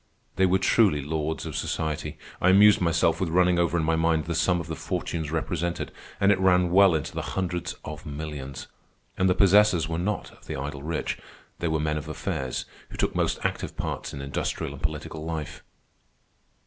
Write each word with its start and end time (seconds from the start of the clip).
They 0.35 0.47
were 0.47 0.57
truly 0.57 1.03
lords 1.03 1.45
of 1.45 1.55
society. 1.55 2.17
I 2.41 2.49
amused 2.49 2.81
myself 2.81 3.19
with 3.21 3.29
running 3.29 3.59
over 3.59 3.77
in 3.77 3.83
my 3.83 3.95
mind 3.95 4.25
the 4.25 4.33
sum 4.33 4.59
of 4.59 4.65
the 4.65 4.75
fortunes 4.75 5.29
represented, 5.29 5.91
and 6.19 6.31
it 6.31 6.39
ran 6.39 6.71
well 6.71 6.95
into 6.95 7.13
the 7.13 7.21
hundreds 7.21 7.75
of 7.85 8.03
millions. 8.03 8.65
And 9.15 9.29
the 9.29 9.35
possessors 9.35 9.87
were 9.87 9.99
not 9.99 10.31
of 10.31 10.47
the 10.47 10.55
idle 10.57 10.81
rich. 10.81 11.19
They 11.59 11.67
were 11.67 11.79
men 11.79 11.97
of 11.97 12.09
affairs 12.09 12.65
who 12.89 12.97
took 12.97 13.13
most 13.13 13.37
active 13.43 13.77
parts 13.77 14.11
in 14.11 14.23
industrial 14.23 14.73
and 14.73 14.81
political 14.81 15.23
life. 15.23 15.63